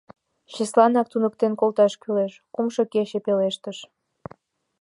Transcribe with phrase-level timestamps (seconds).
[0.53, 3.77] —Чеслынак туныктен колташ кӱлеш...— кумшо каче пелештыш.